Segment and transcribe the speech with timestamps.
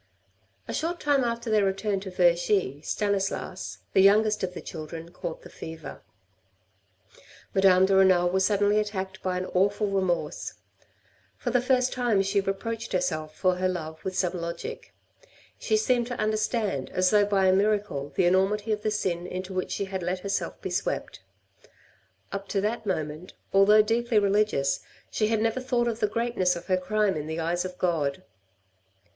[0.67, 5.43] A short time after their return to Vergy, Stanislas, the youngest of the children, caught
[5.43, 6.01] the fever;
[7.53, 10.55] Madame de Renal was suddenly attacked by an awful remorse.
[11.37, 14.91] For the first time she reproached herself for her love with some logic.
[15.59, 19.53] She seemed to understand as though by a miracle the enormity of the sin into
[19.53, 21.19] which she had let herself be swept.
[22.31, 24.79] Up to that moment, although deeply religious,
[25.11, 28.23] she had never thought of the greatness of her crime in the eyes of God.